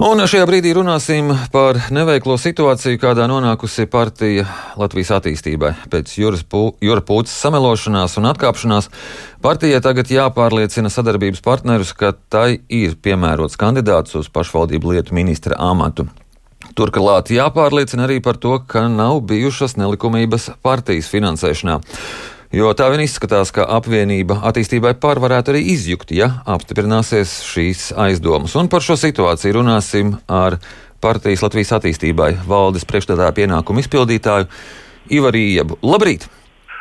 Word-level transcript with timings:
Un 0.00 0.16
šajā 0.24 0.46
brīdī 0.48 0.70
runāsim 0.72 1.26
par 1.52 1.76
neveiklo 1.92 2.38
situāciju, 2.40 2.96
kādā 3.02 3.26
nonākusi 3.28 3.84
partija 3.92 4.46
Latvijas 4.80 5.10
attīstībai. 5.18 5.74
Pēc 5.92 6.14
Jūra 6.16 7.02
Pūces 7.04 7.34
samelošanās 7.36 8.16
un 8.16 8.30
atkāpšanās 8.30 8.88
partijai 9.44 9.82
tagad 9.84 10.08
jāpārliecina 10.08 10.88
sadarbības 10.88 11.44
partnerus, 11.44 11.92
ka 11.92 12.14
tai 12.32 12.62
ir 12.72 12.96
piemērots 12.96 13.60
kandidāts 13.60 14.16
uz 14.16 14.32
pašvaldību 14.32 14.96
lietu 14.96 15.20
ministra 15.20 15.60
amatu. 15.60 16.08
Turklāt 16.72 17.28
jāpārliecina 17.36 18.08
arī 18.08 18.22
par 18.24 18.40
to, 18.40 18.56
ka 18.64 18.88
nav 18.88 19.20
bijušas 19.28 19.76
nelikumības 19.76 20.54
partijas 20.64 21.12
finansēšanā. 21.12 21.76
Jo 22.50 22.72
tā 22.74 22.88
vien 22.90 23.04
izskatās, 23.04 23.52
ka 23.54 23.62
apvienība 23.76 24.40
attīstībai 24.48 24.96
par 24.98 25.20
varētu 25.22 25.52
arī 25.52 25.60
izjukt, 25.70 26.08
ja 26.10 26.40
apstiprināsies 26.50 27.36
šīs 27.46 27.82
aizdomas. 27.94 28.56
Un 28.58 28.66
par 28.66 28.82
šo 28.82 28.96
situāciju 28.98 29.60
runāsim 29.60 30.16
ar 30.26 30.56
partijas 30.98 31.44
Latvijas 31.44 31.70
attīstībai 31.76 32.32
valdes 32.50 32.82
priekšstādātāju 32.90 33.36
pienākumu 33.36 33.84
izpildītāju 33.84 34.48
Ivaru 35.14 35.42
Iebu. 35.44 35.78
Labrīt! 35.86 36.26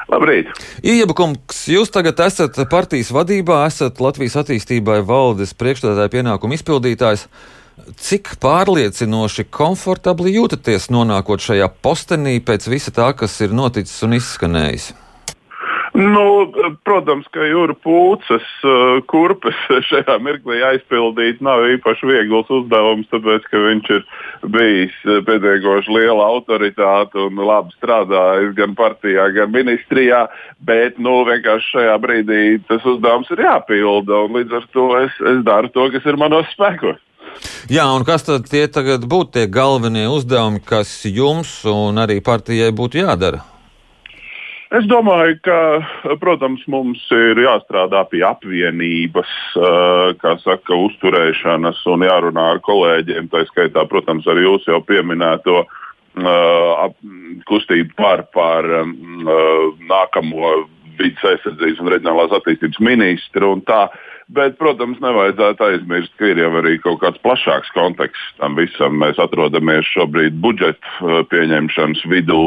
Labrīt! 0.10 0.50
Iebu 0.82 1.14
kungs, 1.14 1.60
jūs 1.70 1.94
tagad 1.94 2.18
esat 2.26 2.58
partijas 2.72 3.12
vadībā, 3.14 3.60
esat 3.70 4.02
Latvijas 4.02 4.40
attīstībai 4.42 5.04
valdes 5.06 5.54
priekšstādātāju 5.54 6.16
pienākumu 6.16 6.58
izpildītājs. 6.58 7.28
Cik 8.08 8.34
pārliecinoši, 8.42 9.46
komfortabli 9.54 10.34
jūtaties 10.34 10.90
nonākot 10.90 11.46
šajā 11.46 11.70
postenī 11.86 12.40
pēc 12.42 12.66
visa 12.74 12.96
tā, 12.96 13.12
kas 13.22 13.38
ir 13.46 13.54
noticis 13.54 14.02
un 14.10 14.18
izskanējis? 14.18 14.90
Nu, 15.98 16.24
protams, 16.86 17.26
ka 17.34 17.48
jūra 17.48 17.74
pūces 17.82 18.46
kurpes 19.10 19.58
šajā 19.90 20.20
mirklī 20.22 20.62
aizpildīt 20.68 21.42
nav 21.46 21.66
īpaši 21.76 22.10
viegls 22.10 22.52
uzdevums, 22.54 23.10
tāpēc 23.10 23.48
ka 23.50 23.64
viņš 23.64 23.90
ir 23.98 24.06
bijis 24.54 24.96
pietiekoši 25.26 25.96
liela 25.98 26.30
autoritāte 26.30 27.20
un 27.26 27.42
labi 27.42 27.74
strādājis 27.80 28.54
gan 28.60 28.78
partijā, 28.78 29.32
gan 29.34 29.52
ministrijā. 29.56 30.28
Bet 30.62 31.02
nu, 31.02 31.24
vienkārši 31.28 31.74
šajā 31.74 32.00
brīdī 32.06 32.42
tas 32.70 32.86
uzdevums 32.86 33.34
ir 33.34 33.46
jāpilda, 33.48 34.26
un 34.28 34.40
līdz 34.40 34.58
ar 34.62 34.72
to 34.76 34.90
es, 35.02 35.22
es 35.34 35.46
daru 35.48 35.74
to, 35.74 35.90
kas 35.96 36.06
ir 36.06 36.22
manos 36.22 36.50
spēkos. 36.54 37.02
Jā, 37.70 37.86
un 37.94 38.06
kas 38.06 38.26
tad 38.26 38.48
tie 38.50 38.66
tagad 38.72 39.06
būtu 39.10 39.38
tie 39.38 39.46
galvenie 39.52 40.08
uzdevumi, 40.10 40.62
kas 40.66 40.92
jums 41.06 41.62
un 41.70 42.02
arī 42.02 42.20
partijai 42.26 42.72
būtu 42.76 43.02
jādara? 43.04 43.49
Es 44.70 44.86
domāju, 44.86 45.34
ka, 45.42 45.60
protams, 46.22 46.62
mums 46.70 47.02
ir 47.16 47.40
jāstrādā 47.42 48.04
pie 48.12 48.22
apvienības, 48.28 49.32
kā 50.22 50.34
saka, 50.44 50.78
uzturēšanas 50.78 51.80
un 51.90 52.06
jārunā 52.06 52.44
ar 52.54 52.62
kolēģiem. 52.68 53.32
Tā 53.34 53.42
skaitā, 53.50 53.88
protams, 53.90 54.30
arī 54.30 54.46
jūs 54.46 54.68
jau 54.70 54.78
pieminēto 54.86 55.64
kustību 57.50 57.98
par, 57.98 58.28
par 58.36 58.70
nākamo 59.90 60.54
vidas 61.02 61.26
aizsardzības 61.34 61.84
un 61.84 61.92
reģionālās 61.96 62.38
attīstības 62.40 62.80
ministru. 62.84 63.56
Bet, 64.30 64.60
protams, 64.62 65.00
nevajadzētu 65.02 65.64
aizmirst, 65.66 66.12
ka 66.20 66.28
ir 66.30 66.38
jau 66.38 66.52
arī 66.60 66.76
kaut 66.84 67.00
kāds 67.02 67.18
plašāks 67.24 67.72
konteksts 67.74 68.36
tam 68.38 68.54
visam. 68.60 69.00
Mēs 69.02 69.18
atrodamies 69.18 69.90
šobrīd 69.90 70.38
budžeta 70.44 70.92
uh, 71.02 71.24
pieņemšanas 71.32 72.04
vidū, 72.12 72.44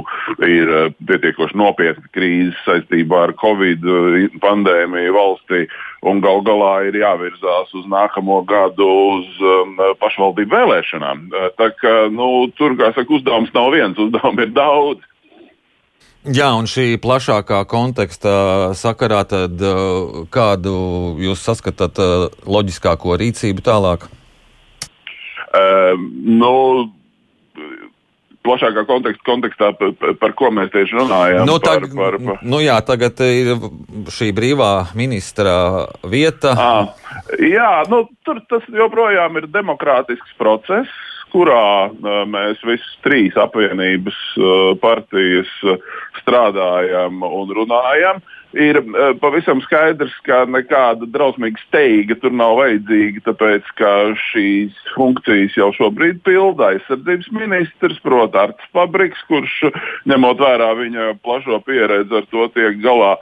ir 0.47 0.71
uh, 0.71 0.93
pietiekoši 1.11 1.59
nopietna 1.59 2.07
krīze 2.15 2.55
saistībā 2.63 3.25
ar 3.27 3.35
Covid 3.43 3.83
uh, 3.83 4.39
pandēmiju 4.45 5.17
valstī, 5.19 5.65
un 6.07 6.23
gal 6.23 6.45
galā 6.47 6.73
ir 6.87 7.03
jāvirzās 7.03 7.75
uz 7.75 7.91
nākamo 7.91 8.45
gadu 8.47 8.87
uz 8.87 9.43
um, 9.43 9.75
pašvaldību 9.99 10.55
vēlēšanām. 10.55 11.33
Tā 11.59 11.73
kā, 11.83 11.97
nu, 12.15 12.29
tur, 12.55 12.79
kā 12.79 12.95
saka, 12.95 13.11
uzdevums 13.11 13.51
nav 13.59 13.75
viens, 13.75 13.99
uzdevumi 13.99 14.47
ir 14.47 14.55
daudz. 14.55 15.03
Jā, 16.23 16.53
un 16.55 16.69
šī 16.71 17.01
plašākā 17.03 17.65
konteksta 17.67 18.33
sakarā, 18.79 19.25
tad 19.27 19.59
uh, 19.59 20.23
kādu 20.31 20.75
jūs 21.19 21.43
saskatāt 21.43 21.99
uh, 21.99 22.29
loģiskāko 22.47 23.17
rīcību 23.19 23.65
tālāk? 23.67 24.07
Uh, 25.51 25.99
nu, 26.23 26.53
plašākā 28.47 28.87
konteksta, 28.87 29.27
kontekstā, 29.27 29.73
par, 29.75 30.15
par 30.23 30.37
ko 30.39 30.53
mēs 30.55 30.71
tieši 30.71 31.01
runājam. 31.01 31.43
Nu, 31.51 31.59
tag, 31.59 31.89
par, 31.91 32.15
par, 32.15 32.21
par... 32.23 32.47
Nu 32.47 32.63
jā, 32.63 32.79
tagad 32.87 33.19
ir 33.27 33.57
šī 34.15 34.31
brīvā 34.37 34.73
ministra 34.95 35.57
vieta. 36.07 36.55
À, 36.55 37.27
jā, 37.43 37.73
nu, 37.91 38.05
tur 38.23 38.39
tas 38.47 38.71
joprojām 38.71 39.43
ir 39.43 39.51
demokrātisks 39.51 40.39
process 40.39 40.87
kurā 41.33 41.91
mēs 42.29 42.61
visas 42.67 42.93
trīs 43.07 43.37
apvienības 43.41 44.21
partijas 44.83 45.51
strādājam 46.21 47.25
un 47.27 47.57
runājam. 47.57 48.23
Ir 48.53 48.77
pavisam 49.23 49.63
skaidrs, 49.65 50.13
ka 50.27 50.43
nekāda 50.45 51.07
drausmīga 51.09 51.57
steiga 51.63 52.19
tur 52.21 52.35
nav 52.37 52.59
vajadzīga, 52.59 53.23
tāpēc 53.31 53.71
ka 53.81 53.93
šīs 54.29 54.77
funkcijas 54.93 55.57
jau 55.57 55.71
šobrīd 55.79 56.21
pilda 56.27 56.75
aizsardzības 56.75 57.31
ministrs, 57.33 58.03
protams, 58.05 58.53
Arts 58.53 58.69
Fabriks, 58.77 59.25
kurš 59.31 59.73
ņemot 60.11 60.45
vērā 60.45 60.69
viņa 60.83 61.09
plašo 61.25 61.63
pieredzi 61.65 62.21
ar 62.21 62.29
to 62.29 62.51
tiek 62.53 62.77
galā 62.85 63.15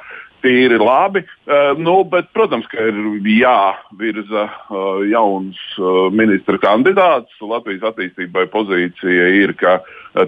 tīri 0.42 0.78
labi. 0.80 1.22
Uh, 1.46 1.72
nu, 1.80 2.00
bet, 2.08 2.30
protams, 2.36 2.66
ka 2.70 2.90
ir 2.90 2.98
jāvirza 3.28 4.46
uh, 4.46 5.00
jauns 5.10 5.58
uh, 5.78 6.08
ministra 6.14 6.60
kandidāts. 6.62 7.32
Latvijas 7.40 7.90
attīstībai 7.92 8.46
pozīcija 8.52 9.30
ir, 9.40 9.54
ka 9.58 9.80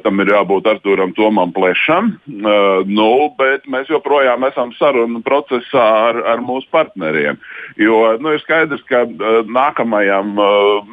tam 0.05 0.23
ir 0.23 0.31
jābūt 0.31 0.69
Arturam 0.71 1.11
Tomam 1.17 1.51
Plešam. 1.55 2.13
Nu, 2.31 3.09
bet 3.39 3.65
mēs 3.71 3.91
joprojām 3.91 4.45
esam 4.47 4.71
sarunu 4.79 5.23
procesā 5.27 5.87
ar, 6.11 6.21
ar 6.35 6.43
mūsu 6.45 6.71
partneriem. 6.75 7.41
Jo 7.83 8.15
nu, 8.23 8.31
ir 8.31 8.43
skaidrs, 8.45 8.85
ka 8.87 9.03
nākamajam 9.51 10.37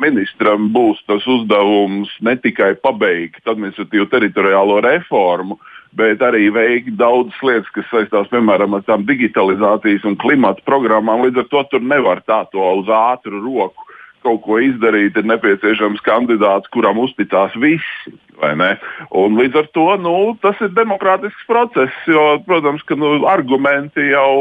ministram 0.01 0.71
būs 0.73 1.03
tas 1.09 1.25
uzdevums 1.29 2.09
ne 2.25 2.33
tikai 2.41 2.73
pabeigt 2.81 3.45
administratīvu 3.45 4.09
teritoriālo 4.09 4.79
reformu, 4.85 5.59
bet 5.97 6.21
arī 6.21 6.49
veikt 6.53 6.95
daudzas 6.99 7.37
lietas, 7.45 7.69
kas 7.75 7.87
saistās 7.91 8.29
piemēram 8.31 8.77
ar 8.77 8.85
tām 8.87 9.05
digitalizācijas 9.07 10.05
un 10.05 10.17
klimata 10.21 10.63
programmām. 10.67 11.25
Līdz 11.25 11.43
ar 11.43 11.51
to 11.53 11.63
tur 11.71 11.85
nevar 11.85 12.21
tā 12.27 12.43
to 12.53 12.65
uz 12.81 12.91
ātru 12.93 13.41
roku 13.43 13.89
kaut 14.23 14.41
ko 14.43 14.57
izdarīt. 14.59 15.17
Ir 15.17 15.27
nepieciešams 15.29 16.01
kandidāts, 16.05 16.69
kuram 16.73 16.99
uzticās 17.03 17.55
visi. 17.59 18.15
Līdz 18.39 19.59
ar 19.61 19.69
to 19.75 19.87
nu, 19.99 20.15
tas 20.43 20.59
ir 20.63 20.71
demokrātisks 20.75 21.47
process, 21.47 21.95
jo, 22.07 22.25
protams, 22.47 22.83
ka 22.87 22.95
nu, 22.99 23.17
argumenti 23.27 24.11
jau 24.11 24.31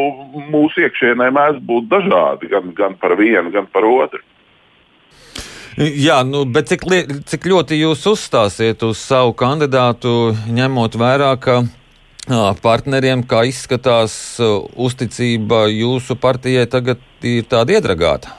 mūsu 0.53 0.85
iekšienē 0.87 1.31
mēdz 1.35 1.63
būt 1.67 1.89
dažādi, 1.91 2.51
gan, 2.53 2.75
gan 2.79 2.99
par 3.01 3.17
vienu, 3.19 3.51
gan 3.55 3.67
par 3.73 3.87
otru. 3.89 4.23
Jā, 5.79 6.25
nu, 6.27 6.43
bet 6.51 6.73
cik, 6.73 6.85
li, 6.91 7.05
cik 7.31 7.45
ļoti 7.47 7.77
jūs 7.79 8.01
uzstāsiet 8.11 8.83
uz 8.83 8.99
savu 8.99 9.31
kandidātu, 9.39 10.33
ņemot 10.51 10.97
vērā, 10.99 11.29
ka 11.39 11.61
partneriem, 12.65 13.23
kā 13.23 13.45
izskatās, 13.47 14.17
uzticība 14.75 15.69
jūsu 15.71 16.19
partijai 16.19 16.67
tagad 16.67 16.99
ir 17.23 17.47
tāda 17.47 17.79
iedragāta? 17.79 18.35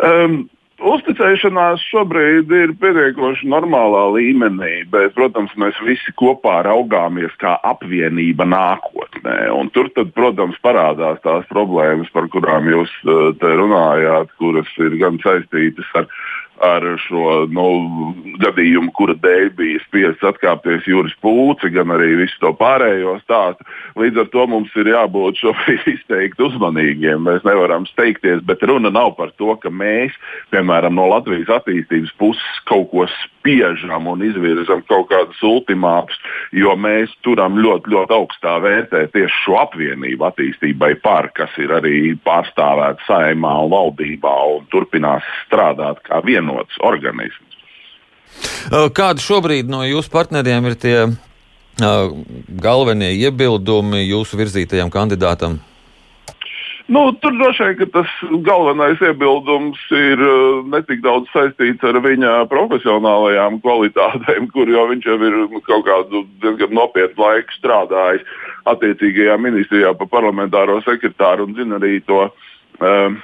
Um, 0.00 0.46
Uzticēšanās 0.82 1.84
šobrīd 1.86 2.50
ir 2.50 2.72
pietiekoši 2.82 3.46
normālā 3.46 4.02
līmenī, 4.16 4.82
bet, 4.90 5.12
protams, 5.14 5.52
mēs 5.60 5.78
visi 5.86 6.10
kopā 6.18 6.64
raugāmies 6.66 7.30
kā 7.38 7.54
apvienība 7.62 8.46
nākotnē. 8.50 9.36
Un 9.54 9.70
tur, 9.70 9.92
tad, 9.94 10.10
protams, 10.18 10.58
parādās 10.66 11.22
tās 11.22 11.46
problēmas, 11.52 12.10
par 12.10 12.26
kurām 12.32 12.66
jūs 12.72 12.90
runājāt, 13.06 14.34
kuras 14.42 14.74
ir 14.82 14.98
gan 14.98 15.22
saistītas 15.22 15.94
ar 15.94 16.10
ar 16.62 16.84
šo 17.06 17.44
nu, 17.50 17.66
gadījumu, 18.42 18.92
kura 18.94 19.16
dēļ 19.18 19.50
bija 19.58 19.80
spiests 19.84 20.26
atkāpties 20.26 20.86
jūras 20.88 21.14
pūci, 21.24 21.70
gan 21.74 21.92
arī 21.94 22.14
visu 22.22 22.38
to 22.42 22.52
pārējo 22.58 23.16
stāstu. 23.24 23.66
Līdz 23.98 24.24
ar 24.24 24.30
to 24.32 24.46
mums 24.50 24.74
ir 24.78 24.92
jābūt 24.92 25.40
šobrīd 25.42 25.88
izteikti 25.96 26.46
uzmanīgiem. 26.46 27.24
Mēs 27.26 27.46
nevaram 27.46 27.88
steigties, 27.90 28.42
bet 28.46 28.62
runa 28.66 28.92
nav 28.94 29.14
par 29.18 29.34
to, 29.40 29.54
ka 29.62 29.72
mēs, 29.72 30.14
piemēram, 30.54 30.94
no 30.98 31.08
Latvijas 31.10 31.50
attīstības 31.60 32.14
puses 32.20 32.62
kaut 32.70 32.90
ko 32.92 33.08
spiežam 33.44 34.08
un 34.08 34.22
izvirzam 34.24 34.82
kaut 34.88 35.10
kādus 35.10 35.40
ultimātus, 35.44 36.16
jo 36.56 36.74
mēs 36.80 37.12
turam 37.26 37.58
ļoti, 37.60 37.92
ļoti 37.92 38.16
augstā 38.16 38.56
vērtē 38.64 39.06
tieši 39.14 39.42
šo 39.44 39.58
apvienību 39.64 40.28
attīstībai 40.30 40.94
par, 41.04 41.30
kas 41.36 41.52
ir 41.60 41.74
arī 41.76 42.14
pārstāvēta 42.24 43.04
saimā 43.08 43.52
un 43.64 43.72
valdībā 43.74 44.34
un 44.54 44.68
turpinās 44.72 45.26
strādāt 45.44 46.00
kā 46.06 46.22
viena 46.24 46.43
vienots 46.44 46.80
organisms. 46.80 47.60
Kādi 48.94 49.22
šobrīd 49.22 49.70
no 49.70 49.84
jūsu 49.86 50.10
partneriem 50.10 50.66
ir 50.70 50.74
tie 50.80 50.96
galvenie 52.62 53.12
iebildumi 53.18 54.04
jūsu 54.04 54.38
virzītajam 54.38 54.90
kandidātam? 54.90 55.60
Nu, 56.84 57.14
tur 57.16 57.32
droši 57.32 57.70
vien 57.78 57.90
tas 57.94 58.10
galvenais 58.44 59.00
iebildums 59.00 59.80
ir 59.96 60.20
uh, 60.20 60.60
ne 60.68 60.82
tik 60.84 61.00
daudz 61.00 61.30
saistīts 61.32 61.80
ar 61.80 61.96
viņa 62.04 62.34
profesionālajām 62.50 63.56
kvalitātēm, 63.64 64.50
kur 64.52 64.68
jau 64.68 64.84
viņš 64.90 65.08
jau 65.08 65.16
ir 65.24 65.38
kaut 65.64 65.86
kādu 65.88 66.26
diezgan 66.44 66.76
nopietnu 66.76 67.24
laiku 67.24 67.56
strādājis 67.56 68.26
attiecīgajā 68.68 69.38
ministrijā 69.40 69.94
par 69.96 70.12
parlamentāro 70.12 70.82
sekretāru 70.84 71.48
un 71.48 71.56
zina 71.56 71.80
arī 71.80 72.02
to. 72.04 72.26
Um, 72.84 73.22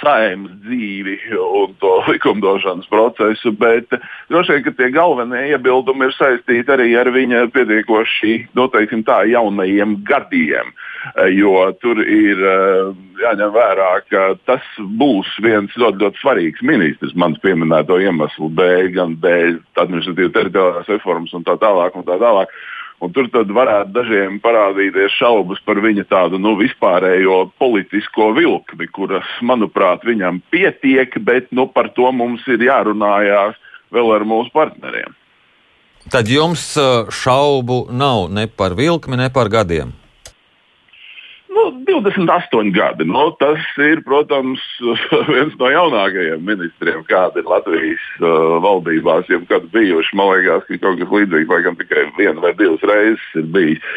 saimnes 0.00 0.54
dzīvi 0.64 1.16
un 1.36 1.74
to 1.82 1.92
likumdošanas 2.08 2.88
procesu, 2.90 3.52
bet 3.52 3.90
droši 4.30 4.58
vien, 4.58 4.76
tie 4.78 4.90
galvenie 4.94 5.48
iebildumi 5.54 6.08
ir 6.08 6.16
saistīti 6.16 6.74
arī 6.74 6.92
ar 7.00 7.10
viņa 7.14 7.46
pietiekoši, 7.54 8.36
noteikti 8.58 9.02
tā, 9.08 9.22
jaunajiem 9.30 10.00
gadiem. 10.08 10.72
Jo 11.32 11.70
tur 11.80 12.02
ir 12.04 12.40
eh, 12.44 12.90
jāņem 13.22 13.54
vērā, 13.54 13.92
ka 14.10 14.24
tas 14.48 14.66
būs 15.00 15.30
viens 15.44 15.72
ļoti, 15.80 16.02
ļoti 16.02 16.20
svarīgs 16.20 16.64
ministrs 16.66 17.16
manas 17.16 17.40
pieminēto 17.44 17.96
iemeslu 18.04 18.50
dēļ, 18.58 18.90
gan 18.96 19.16
dēļ 19.22 19.56
administratīvas 19.80 20.36
teritoriālās 20.36 20.92
reformas 20.92 21.32
un 21.36 21.46
tā 21.48 21.56
tālāk. 21.62 21.96
Un 21.96 22.04
tā 22.04 22.20
tālāk. 22.20 22.52
Un 23.00 23.12
tur 23.16 23.30
varētu 23.32 23.94
dažiem 23.96 24.36
parādīties 24.44 25.14
šaubas 25.16 25.60
par 25.64 25.80
viņa 25.80 26.04
tādu 26.10 26.36
nu, 26.36 26.52
vispārējo 26.58 27.46
politisko 27.60 28.34
vilkli, 28.36 28.90
kuras, 28.92 29.28
manuprāt, 29.40 30.04
viņam 30.04 30.42
pietiek, 30.52 31.16
bet 31.24 31.48
nu, 31.56 31.64
par 31.72 31.88
to 31.96 32.10
mums 32.12 32.44
ir 32.48 32.60
jārunājās 32.60 33.56
vēl 33.90 34.12
ar 34.18 34.26
mūsu 34.28 34.52
partneriem. 34.52 35.16
Tad 36.12 36.28
jums 36.28 36.62
uh, 36.80 37.08
šaubu 37.12 37.86
nav 37.92 38.28
ne 38.32 38.46
par 38.48 38.76
vilkli, 38.76 39.16
ne 39.20 39.30
par 39.32 39.48
gadiem. 39.52 39.92
Nu, 41.50 41.82
28 41.84 42.70
gadi. 42.70 43.04
Nu, 43.04 43.30
tas 43.38 43.58
ir, 43.76 44.04
protams, 44.06 44.62
viens 45.34 45.56
no 45.58 45.70
jaunākajiem 45.72 46.44
ministriem, 46.46 47.00
kāda 47.08 47.42
ir 47.42 47.48
Latvijas 47.50 48.04
uh, 48.20 48.60
valdībās, 48.62 49.26
jebkad 49.32 49.66
bijuši. 49.74 50.14
Man 50.18 50.30
liekas, 50.30 50.68
ka 50.68 50.78
kaut 50.84 51.00
kas 51.00 51.10
līdzīgs, 51.10 51.50
laikam 51.50 51.78
tikai 51.80 52.06
viena 52.18 52.44
vai 52.44 52.54
divas 52.54 52.86
reizes 52.86 53.26
ir 53.34 53.50
bijis. 53.56 53.90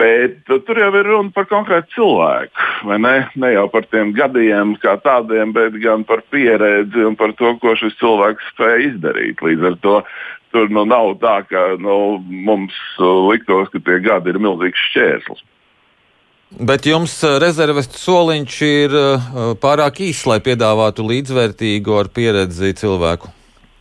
Bet 0.00 0.40
uh, 0.48 0.62
tur 0.64 0.80
jau 0.80 0.88
ir 0.96 1.10
runa 1.10 1.36
par 1.36 1.50
konkrētu 1.52 1.92
cilvēku. 1.98 2.66
Ne? 2.96 3.14
ne 3.44 3.52
jau 3.52 3.68
par 3.76 3.84
tiem 3.92 4.16
gadiem 4.16 4.72
kā 4.80 4.96
tādiem, 5.04 5.52
bet 5.52 5.76
gan 5.84 6.08
par 6.08 6.24
pieredzi 6.32 7.04
un 7.04 7.20
par 7.20 7.36
to, 7.36 7.58
ko 7.60 7.76
šis 7.76 8.00
cilvēks 8.00 8.54
spēja 8.54 8.82
izdarīt. 8.88 9.44
Līdz 9.44 9.68
ar 9.74 9.80
to 9.84 10.00
tur 10.56 10.72
nu, 10.72 10.88
nav 10.88 11.12
tā, 11.20 11.42
ka 11.44 11.74
nu, 11.76 12.00
mums 12.24 12.72
uh, 12.96 13.28
liktos, 13.28 13.68
ka 13.68 13.84
tie 13.84 14.00
gadi 14.08 14.32
ir 14.32 14.40
milzīgs 14.40 14.88
šķērslis. 14.88 15.44
Bet 16.58 16.86
jums 16.86 17.12
eh, 17.22 17.36
rezerves 17.38 17.86
soliņš 17.94 18.54
ir 18.66 18.94
eh, 18.98 19.28
pārāk 19.62 20.02
īss, 20.08 20.26
lai 20.26 20.40
piedāvātu 20.42 21.06
līdzvērtīgu 21.06 22.00
ar 22.00 22.10
pieredzi 22.10 22.74
cilvēku. 22.80 23.30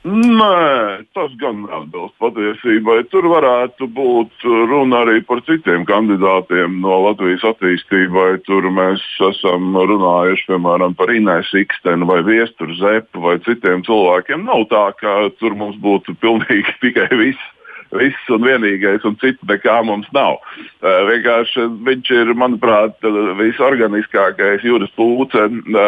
Nē, 0.10 1.04
tas 1.12 1.34
gan 1.42 1.66
neatbilst 1.66 2.14
patiesībai. 2.24 3.02
Tur 3.12 3.26
varētu 3.34 3.90
būt 3.98 4.46
runa 4.70 5.02
arī 5.04 5.18
par 5.28 5.42
citiem 5.44 5.84
kandidātiem 5.90 6.78
no 6.86 7.02
Latvijas 7.10 7.44
attīstībai. 7.50 8.40
Tur 8.48 8.70
mēs 8.72 9.04
esam 9.28 9.76
runājuši 9.76 10.48
piemēram 10.54 10.96
par 10.96 11.12
Inês 11.12 11.52
Ikstenu 11.52 12.08
vai 12.08 12.22
Viesturu 12.24 12.78
Zepu 12.80 13.26
vai 13.26 13.36
citiem 13.44 13.84
cilvēkiem. 13.84 14.48
Nav 14.48 14.70
tā, 14.72 14.86
ka 15.02 15.20
tur 15.42 15.58
mums 15.60 15.76
būtu 15.84 16.16
pilnīgi 16.24 16.78
tikai 16.86 17.10
viss 17.18 17.50
viss 17.96 18.32
un 18.34 18.44
vienīgais, 18.46 19.06
un 19.08 19.16
citu 19.22 19.48
nekā 19.50 19.80
mums 19.88 20.10
nav. 20.16 20.40
Vienkārši 20.84 21.66
viņš 21.88 22.12
ir, 22.16 22.34
manuprāt, 22.38 23.00
visorganiskākais 23.40 24.66
jūras 24.68 24.92
pūce 24.98 25.48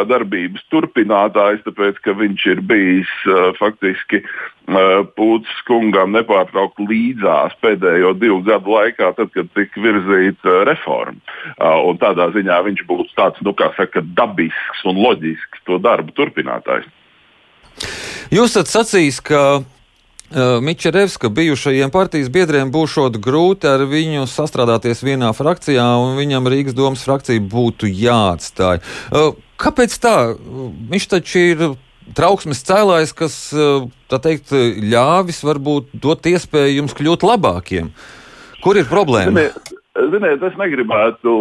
darbības 0.10 0.66
turpinātājs, 0.74 1.64
tāpēc 1.68 2.02
ka 2.06 2.16
viņš 2.18 2.48
ir 2.56 2.64
bijis 2.72 3.14
faktiski 3.60 4.24
Pūcis 5.18 5.64
kungam 5.68 6.14
nepārtraukti 6.16 6.86
līdzās 6.88 7.56
pēdējo 7.64 8.14
divu 8.22 8.40
gadu 8.46 8.76
laikā, 8.76 9.10
tad, 9.18 9.32
kad 9.34 9.50
tika 9.58 9.82
virzīta 9.84 10.62
reforma. 10.70 11.18
Un 11.90 12.00
tādā 12.00 12.30
ziņā 12.36 12.62
viņš 12.70 12.86
būtu 12.88 13.10
tāds, 13.18 13.42
nu, 13.44 13.56
kā 13.58 13.72
saka, 13.76 14.04
dabisks 14.16 14.86
un 14.88 15.02
loģisks 15.02 15.66
to 15.68 15.82
darbu 15.82 16.14
turpinātājs. 16.16 16.88
Jūs 18.32 18.54
esat 18.54 18.70
sacījis, 18.72 19.20
ka 19.28 19.42
Mičerevska 20.32 21.30
bijušajiem 21.30 21.92
partijas 21.92 22.30
biedriem 22.32 22.72
būšot 22.72 23.18
grūti 23.20 23.68
ar 23.68 23.84
viņu 23.90 24.24
sastrādāties 24.32 25.04
vienā 25.04 25.34
frakcijā, 25.36 25.84
un 26.00 26.16
viņam 26.20 26.48
Rīgas 26.52 26.78
domas 26.78 27.04
frakcija 27.04 27.44
būtu 27.52 27.90
jāatstāj. 27.92 28.80
Kāpēc 29.62 29.98
tā? 30.02 30.16
Viņš 30.94 31.10
taču 31.12 31.44
ir 31.52 31.66
trauksmes 32.16 32.64
cēlājs, 32.68 33.12
kas, 33.18 33.36
tā 34.12 34.22
teikt, 34.24 34.56
ļāvis 34.82 35.44
varbūt 35.48 35.92
dot 36.00 36.26
iespēju 36.32 36.80
jums 36.80 36.96
kļūt 36.98 37.28
labākiem. 37.28 37.92
Kur 38.64 38.80
ir 38.80 38.88
problēma? 38.90 39.36
Ziniet, 39.36 39.74
Ziniet, 39.92 40.40
es 40.40 40.54
negribētu 40.56 41.32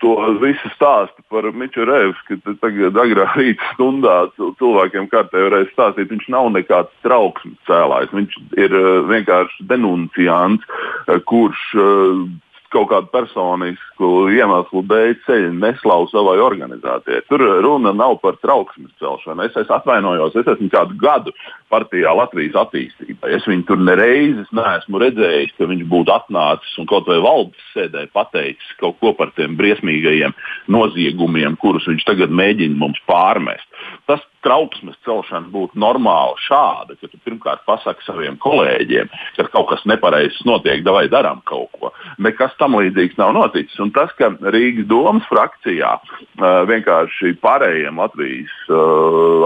to 0.00 0.12
visu 0.40 0.70
stāstu 0.72 1.20
par 1.28 1.44
Miču 1.52 1.84
Rēvsu, 1.84 2.38
ka 2.40 2.54
tagad 2.62 2.96
agrā 2.96 3.26
rīta 3.36 3.74
stundā 3.74 4.14
cilvēkiem 4.38 5.10
kārtējo 5.12 5.50
reizi 5.52 5.74
stāstīt. 5.74 6.08
Viņš 6.08 6.30
nav 6.32 6.48
nekāds 6.54 6.94
trauksmes 7.04 7.60
cēlājs. 7.68 8.14
Viņš 8.16 8.38
ir 8.64 8.72
eh, 8.72 8.88
vienkārši 9.12 9.68
denunciants, 9.68 10.64
eh, 11.12 11.20
kurš 11.28 11.66
eh, 11.76 12.24
kaut 12.72 12.88
kādu 12.90 13.08
personisku 13.12 14.08
iemeslu 14.34 14.82
dēļ 14.90 15.14
ceļ 15.26 15.46
neslavu 15.56 16.08
savai 16.12 16.36
organizācijai. 16.44 17.22
Tur 17.30 17.44
runa 17.64 17.94
nav 17.96 18.18
par 18.22 18.38
trauksmes 18.42 18.92
celšanu. 19.00 19.46
Es, 19.46 19.56
es 19.60 19.72
atvainojos, 19.72 20.36
es 20.38 20.50
esmu 20.54 20.68
kādu 20.72 20.98
gadu 21.00 21.34
partijā 21.72 22.12
Latvijas 22.16 22.56
attīstībai. 22.64 23.32
Es 23.38 23.48
viņu 23.48 23.66
tur 23.68 23.82
nereizes 23.82 24.50
neesmu 24.56 25.02
redzējis, 25.02 25.54
ka 25.58 25.68
viņš 25.70 25.84
būtu 25.92 26.14
atnācis 26.14 26.78
un 26.80 26.88
kaut 26.90 27.08
vai 27.10 27.20
valdes 27.24 27.72
sēdē 27.74 28.08
pateicis 28.16 28.76
kaut 28.82 28.98
ko 29.02 29.14
par 29.16 29.32
tiem 29.36 29.56
briesmīgajiem 29.58 30.36
noziegumiem, 30.72 31.58
kurus 31.60 31.88
viņš 31.88 32.06
tagad 32.08 32.34
mēģina 32.34 32.78
mums 32.78 33.00
pārmest. 33.08 33.68
Tas 34.08 34.24
trauksmes 34.44 34.98
celšana 35.06 35.50
būtu 35.52 35.78
normāla 35.80 36.36
šāda, 36.44 36.96
ka 37.00 37.10
tu 37.10 37.18
pirmkārt 37.24 37.64
pasaki 37.68 38.04
saviem 38.06 38.38
kolēģiem, 38.42 39.10
ka 39.36 39.48
kaut 39.52 39.70
kas 39.72 39.84
nepareizs 39.88 40.40
notiek, 40.48 40.84
vai 40.86 41.06
darām 41.10 41.42
kaut 41.48 41.72
ko. 41.78 41.92
Nekas 42.22 42.54
tam 42.60 42.76
līdzīgs 42.78 43.18
nav 43.20 43.34
noticis. 43.36 43.76
Un 43.82 43.92
tas, 43.94 44.12
ka 44.18 44.30
Rīgas 44.54 44.88
domas 44.90 45.26
frakcijā 45.30 45.90
vienkārši 46.70 47.34
pārējiem 47.42 48.00
Latvijas 48.00 48.54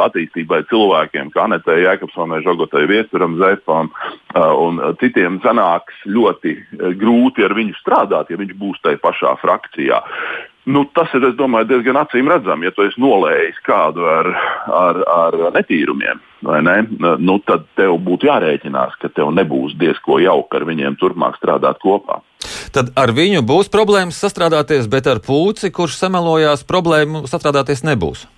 attīstībai 0.06 0.62
cilvēkiem, 0.70 1.32
kā 1.34 1.46
Anetē 1.48 1.78
Jēkabsonai, 1.82 2.42
Žogotai 2.46 2.86
Viesturam, 2.90 3.38
Zepam 3.40 3.90
un 4.36 4.80
citiem, 5.02 5.40
sanāks 5.44 6.06
ļoti 6.06 6.56
grūti 7.00 7.44
ar 7.46 7.56
viņu 7.58 7.76
strādāt, 7.80 8.30
ja 8.30 8.40
viņš 8.40 8.56
būs 8.60 8.82
tajā 8.84 9.00
pašā 9.02 9.36
frakcijā. 9.42 10.02
Nu, 10.64 10.84
tas 10.94 11.10
ir 11.18 11.24
domāju, 11.34 11.66
diezgan 11.72 11.96
acīm 11.98 12.28
redzami. 12.30 12.68
Ja 12.68 12.72
tu 12.74 12.84
esi 12.86 13.00
nolējis 13.02 13.56
kādu 13.66 14.04
ar, 14.06 14.28
ar, 14.70 15.00
ar 15.10 15.36
netīrumiem, 15.56 16.20
ne? 16.46 16.76
nu, 17.18 17.38
tad 17.42 17.64
tev 17.78 17.96
būtu 18.06 18.28
jārēķinās, 18.28 18.94
ka 19.02 19.10
tev 19.10 19.32
nebūs 19.34 19.74
diezko 19.80 20.20
jauki 20.22 20.60
ar 20.60 20.66
viņiem 20.68 20.98
turpmāk 21.00 21.40
strādāt 21.40 21.82
kopā. 21.82 22.20
Tad 22.74 22.92
ar 22.94 23.10
viņu 23.14 23.42
būs 23.46 23.72
problēmas 23.74 24.20
sastrādāties, 24.22 24.86
bet 24.90 25.10
ar 25.10 25.18
pūci, 25.26 25.72
kurš 25.74 25.98
samelojās, 25.98 26.62
problēmu 26.68 27.24
sastrādāties 27.30 27.82
nebūs. 27.88 28.28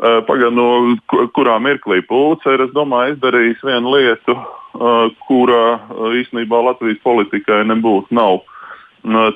Pagaidām, 0.00 0.56
no 0.56 1.26
kurā 1.36 1.58
mirklī 1.60 2.00
pūce 2.08 2.56
ir 2.56 2.64
domāju, 2.72 3.18
izdarījis 3.18 3.60
vienu 3.68 3.92
lietu, 3.92 4.38
kurā 5.26 5.64
uh, 5.76 6.14
īstenībā 6.16 6.62
Latvijas 6.64 7.02
politikai 7.04 7.60
nebūtu 7.68 8.16
nav 8.16 8.38
nu, 8.38 8.59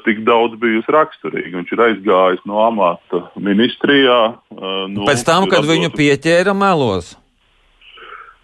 tik 0.05 0.23
daudz 0.27 0.57
bijusi 0.61 0.93
raksturīga. 0.93 1.57
Viņš 1.59 1.75
ir 1.75 1.83
aizgājis 1.89 2.47
no 2.49 2.61
amata 2.65 3.25
ministrijā. 3.41 4.37
Nu, 4.51 5.05
Pēc 5.09 5.25
tam, 5.27 5.49
kad 5.51 5.67
viņu 5.69 5.93
pieķēra 5.95 6.55
melos. 6.57 7.15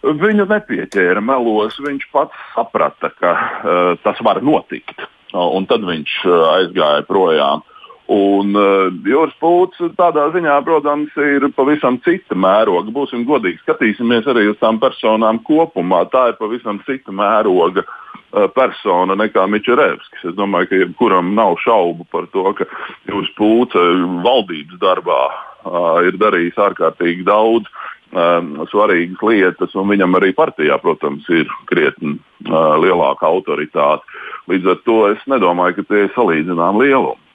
Viņu 0.01 0.47
nepieķēra 0.49 1.21
melos. 1.21 1.77
Viņš 1.81 2.07
pats 2.13 2.45
saprata, 2.55 3.13
ka 3.21 3.33
uh, 3.33 3.81
tas 4.05 4.21
var 4.25 4.41
notikt. 4.43 5.05
Un 5.37 5.69
tad 5.71 5.85
viņš 5.87 6.15
uh, 6.25 6.39
aizgāja 6.57 7.05
projām. 7.09 7.67
Un 8.11 8.57
uh, 8.59 8.89
Jūras 9.07 9.37
Pūts 9.39 9.79
tādā 9.99 10.25
ziņā, 10.35 10.57
protams, 10.67 11.13
ir 11.21 11.45
pavisam 11.55 12.01
cita 12.03 12.35
mēroga. 12.35 12.91
Būsim 12.91 13.23
godīgi, 13.29 13.61
skatīsimies 13.63 14.27
arī 14.33 14.49
uz 14.51 14.59
tām 14.59 14.81
personām 14.83 15.39
kopumā. 15.47 16.07
Tā 16.11 16.31
ir 16.33 16.41
pavisam 16.41 16.81
cita 16.89 17.15
mēroga 17.15 17.85
uh, 17.85 18.10
persona 18.55 19.17
nekā 19.19 19.47
Mičerevskis. 19.51 20.25
Es 20.31 20.37
domāju, 20.39 20.71
ka 20.71 20.81
jebkuram 20.85 21.35
nav 21.35 21.57
šaubu 21.65 22.07
par 22.13 22.29
to, 22.35 22.47
ka 22.59 22.67
jūs 23.11 23.31
pūce 23.39 23.85
valdības 24.25 24.81
darbā 24.83 25.23
uh, 25.31 26.01
ir 26.07 26.19
darījis 26.21 26.61
ārkārtīgi 26.61 27.27
daudz 27.27 27.71
um, 28.13 28.53
svarīgas 28.71 29.25
lietas, 29.27 29.75
un 29.75 29.91
viņam 29.91 30.19
arī 30.21 30.33
partijā, 30.37 30.79
protams, 30.83 31.27
ir 31.31 31.51
krietni 31.71 32.19
lielāka 32.47 33.29
autoritāte. 33.29 34.07
Līdz 34.51 34.71
ar 34.73 34.79
to 34.87 35.01
es 35.11 35.27
nedomāju, 35.31 35.81
ka 35.81 35.91
tie 35.91 36.07
ir 36.07 36.15
salīdzināmi 36.15 36.87
lielumi. 36.87 37.27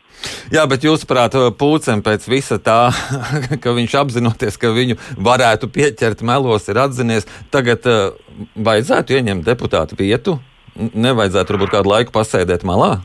Jā, 0.54 0.64
bet 0.70 0.86
jūsuprāt, 0.86 1.36
Pūcēm 1.60 2.02
pēc 2.06 2.26
visa 2.32 2.58
tā, 2.62 2.90
ka 3.64 3.76
viņš 3.76 3.96
apzinoties, 4.00 4.58
ka 4.62 4.72
viņu 4.76 4.98
varētu 5.20 5.70
pieķert 5.76 6.24
melos, 6.26 6.70
ir 6.72 6.80
atzinies, 6.82 7.28
tagad 7.54 7.88
uh, 7.90 8.16
vajadzētu 8.56 9.20
ieņemt 9.20 9.48
deputātu 9.48 10.00
vietu? 10.00 10.40
Nevajadzētu 10.76 11.56
varbūt 11.56 11.76
kādu 11.78 11.92
laiku 11.94 12.16
pasēdēt 12.16 12.66
malā? 12.68 12.98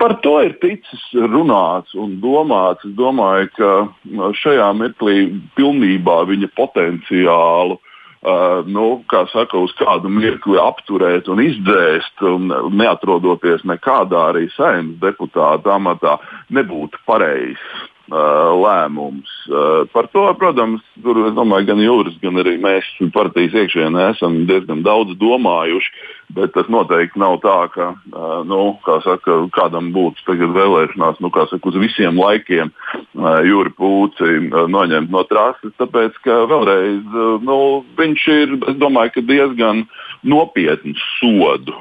Par 0.00 0.16
to 0.24 0.36
ir 0.44 0.56
ticis 0.62 1.02
runāts 1.14 1.94
un 1.98 2.18
domāts. 2.22 2.84
Es 2.84 2.94
domāju, 2.98 3.50
ka 3.56 4.30
šajā 4.40 4.68
mirklī 4.76 5.16
pilnībā 5.56 6.20
viņa 6.28 6.50
potenciālu 6.58 7.78
uh, 7.78 7.90
Uh, 8.24 8.62
nu, 8.64 9.02
kā 9.12 9.26
saka, 9.28 9.58
uz 9.60 9.74
kādu 9.76 10.08
mirkli 10.08 10.56
apturēt 10.56 11.26
un 11.28 11.42
izdzēst, 11.44 12.22
un 12.24 12.48
neatrodoties 12.72 13.66
nekādā 13.68 14.22
arī 14.30 14.46
saimnes 14.54 14.96
deputāta 15.02 15.74
amatā, 15.74 16.14
nebūtu 16.48 17.02
pareizs. 17.04 17.66
Lēmums. 18.10 19.30
Par 19.92 20.08
to, 20.12 20.26
protams, 20.36 20.82
tur, 21.02 21.22
domāju, 21.32 21.70
gan 21.70 21.80
Jūras, 21.80 22.18
gan 22.20 22.36
arī 22.42 22.58
mēs 22.60 22.84
partijas 23.14 23.56
iekšienē 23.62 24.10
esam 24.12 24.42
diezgan 24.48 24.82
daudz 24.84 25.16
domājuši. 25.20 25.94
Bet 26.34 26.54
tas 26.56 26.68
noteikti 26.72 27.20
nav 27.20 27.38
tā, 27.44 27.56
ka 27.72 27.90
nu, 28.48 28.60
saka, 29.04 29.38
kādam 29.54 29.92
būtu 29.94 30.36
vēlēšanās 30.56 31.20
nu, 31.20 31.30
saka, 31.32 31.60
uz 31.68 31.80
visiem 31.80 32.20
laikiem 32.20 32.72
jūri 33.48 33.72
pūci 33.78 34.50
noņemt 34.52 35.12
no 35.12 35.24
trases. 35.28 35.72
Tāpēc, 35.80 36.16
ka 36.24 36.44
vēlreiz 36.50 37.18
nu, 37.44 37.58
viņš 37.96 38.28
ir 38.36 38.56
domāju, 38.80 39.24
diezgan 39.24 39.84
nopietnu 40.24 40.96
sodu 41.20 41.76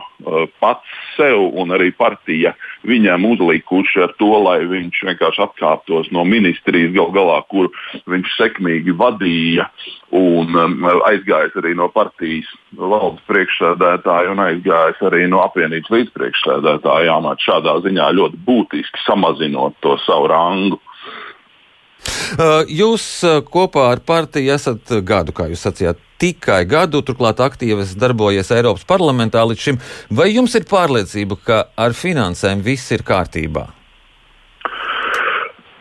pats 0.60 0.94
sev 1.18 1.40
un 1.60 1.74
arī 1.76 1.92
partija 1.96 2.54
viņam 2.88 3.26
uzlikuši 3.32 4.04
ar 4.06 4.14
to, 4.20 4.32
lai 4.44 4.60
viņš 4.68 5.02
vienkārši 5.10 5.44
atkāptos 5.46 6.10
no 6.16 6.26
ministrijas 6.28 6.94
gal 6.96 7.12
galā, 7.16 7.40
kur 7.52 7.70
viņš 8.10 8.36
sekmīgi 8.38 8.96
vadīja 9.00 9.70
un 10.14 10.56
um, 10.60 10.88
aizgājis 11.10 11.56
arī 11.62 11.74
no 11.78 11.90
partijas 11.94 12.50
valdes 12.78 13.24
priekšsēdētāja 13.30 14.34
un 14.34 14.44
aizgājis 14.48 15.04
arī 15.10 15.26
no 15.32 15.44
apvienības 15.46 15.92
līdzpriekšsēdētāja 15.94 17.18
amata. 17.18 17.44
Šādā 17.44 17.78
ziņā 17.86 18.10
ļoti 18.18 18.42
būtiski 18.48 19.06
samazinot 19.08 19.78
to 19.86 19.98
savu 20.06 20.30
rangu. 20.32 20.82
Uh, 22.34 22.64
jūs 22.68 23.04
uh, 23.28 23.40
kopā 23.46 23.92
ar 23.94 24.02
partiju 24.06 24.56
esat 24.56 24.96
gadu, 25.06 25.36
kā 25.36 25.48
jūs 25.52 25.64
sacījāt, 25.68 26.02
tikai 26.22 26.64
gadu, 26.70 27.04
turklāt 27.06 27.42
aktīvi 27.44 27.86
darbojies 28.00 28.52
Eiropas 28.56 28.86
parlamentā 28.88 29.44
līdz 29.46 29.68
šim. 29.68 29.80
Vai 30.12 30.32
jums 30.34 30.56
ir 30.60 30.68
pārliecība, 30.70 31.40
ka 31.46 31.60
ar 31.78 31.96
finansēm 31.98 32.64
viss 32.66 32.92
ir 32.96 33.06
kārtībā? 33.08 33.68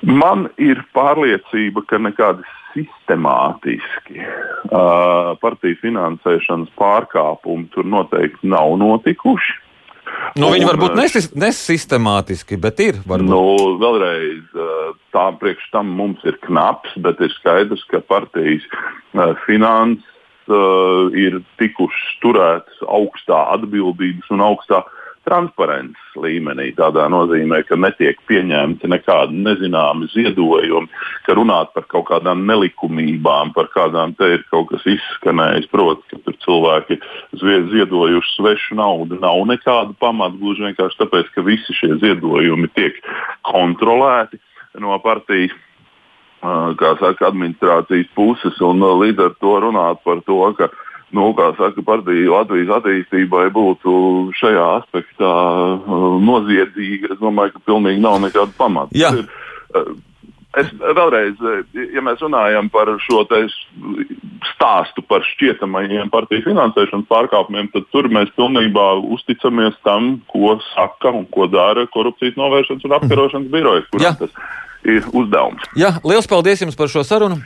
Man 0.03 0.49
ir 0.59 0.83
pārliecība, 0.97 1.85
ka 1.87 2.01
nekādi 2.03 2.43
sistemātiski 2.73 4.19
uh, 4.19 5.35
partiju 5.43 5.79
finansēšanas 5.83 6.73
pārkāpumi 6.81 7.69
tur 7.75 7.87
noteikti 7.87 8.51
nav 8.51 8.75
notikuši. 8.81 9.62
Nu, 10.39 10.49
viņi 10.55 10.69
varbūt 10.69 10.97
nesistemātiski, 11.37 12.57
bet 12.61 12.81
ir. 12.81 13.03
Varbūt. 13.05 13.29
Nu, 13.29 13.43
vēlreiz, 13.83 14.47
tā 15.13 15.27
priekš 15.41 15.69
tam 15.75 15.93
mums 15.99 16.23
ir 16.29 16.39
knaps, 16.47 16.95
bet 17.05 17.21
ir 17.21 17.33
skaidrs, 17.37 17.85
ka 17.91 18.01
partijas 18.09 18.65
finanses 19.45 20.09
uh, 20.49 21.13
ir 21.13 21.43
tikušas 21.61 22.17
turētas 22.25 22.83
augstā 22.89 23.45
atbildības 23.59 24.33
un 24.33 24.45
augstā 24.49 24.83
transparences 25.27 26.17
līmenī. 26.19 26.73
Tādā 26.75 27.05
nozīmē, 27.13 27.63
ka 27.69 27.79
netiek 27.79 28.19
pieņemti 28.27 28.91
nekādi 28.91 29.39
nezināmi 29.45 30.09
ziedojumi, 30.15 30.91
ka 31.27 31.37
runāt 31.39 31.71
par 31.77 31.87
kaut 31.93 32.09
kādām 32.11 32.43
nelikumībām, 32.49 33.53
par 33.55 33.71
kādām 33.75 34.17
te 34.19 34.33
ir 34.39 34.47
kaut 34.51 34.73
kas 34.73 34.87
izskanējis. 34.97 35.71
Protams, 35.73 36.09
ka 36.11 36.19
tur 36.27 36.39
cilvēki 36.47 36.99
ziedojuši 37.41 38.35
svešu 38.37 38.77
naudu. 38.79 39.19
Nav 39.21 39.43
nekādu 39.49 39.97
pamatu 40.01 40.39
gluži 40.41 40.67
vienkārši 40.69 41.01
tāpēc, 41.01 41.33
ka 41.35 41.45
visi 41.47 41.77
šie 41.77 41.97
ziedojumi 42.03 42.69
tiek 42.77 42.99
kontrolēti 43.49 44.41
no 44.81 44.97
partijas 45.05 45.55
kā 46.43 46.95
saka, 46.99 47.29
administrācijas 47.31 48.09
puses, 48.17 48.57
un 48.61 48.83
līdz 48.83 49.29
ar 49.29 49.35
to 49.41 49.53
runāt 49.63 50.01
par 50.03 50.23
to, 50.27 50.41
ka 50.59 50.69
nu, 51.15 51.29
saka, 51.39 51.85
partija 51.87 52.33
Latvijas 52.33 52.73
attīstībai 52.81 53.47
būtu 53.55 53.93
šajā 54.41 54.65
aspektā 54.81 55.35
noziedzīga, 56.27 57.13
es 57.15 57.21
domāju, 57.21 57.55
ka 57.55 57.67
pilnīgi 57.69 58.03
nav 58.03 58.19
nekāda 58.25 58.51
pamata. 58.59 59.13
Uh, 59.73 59.95
es 60.59 60.73
vēlreiz, 60.83 61.39
ja 61.95 62.03
mēs 62.05 62.21
runājam 62.25 62.69
par 62.73 62.91
šo 63.07 63.23
stāstu 64.63 65.03
par 65.11 65.25
šķietamajiem 65.27 66.11
partiju 66.13 66.47
finansēšanas 66.47 67.09
pārkāpumiem, 67.11 67.71
tad 67.75 67.89
tur 67.91 68.07
mēs 68.13 68.31
pilnībā 68.39 68.87
uzticamies 69.17 69.75
tam, 69.87 70.21
ko 70.31 70.55
saka 70.71 71.11
un 71.11 71.27
ko 71.35 71.49
dara 71.51 71.89
korupcijas 71.91 72.39
novēršanas 72.39 72.87
un 72.87 72.97
apkarošanas 73.01 73.51
birojas, 73.51 73.91
kurām 73.91 74.21
tas 74.23 74.39
ir 74.87 75.03
uzdevums. 75.11 75.67
Jā, 75.79 75.97
liels 76.07 76.31
paldies 76.31 76.63
jums 76.63 76.79
par 76.79 76.93
šo 76.93 77.03
sarunu! 77.07 77.43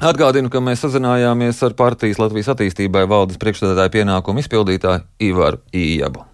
Atgādinu, 0.00 0.48
ka 0.48 0.62
mēs 0.64 0.80
sazinājāmies 0.86 1.58
ar 1.66 1.74
partijas 1.76 2.22
Latvijas 2.22 2.54
attīstībai 2.54 3.04
valdes 3.10 3.40
priekšstādātāju 3.42 3.98
pienākumu 3.98 4.40
izpildītāju 4.40 5.04
Ivaru 5.28 5.60
Ījabu. 5.76 6.29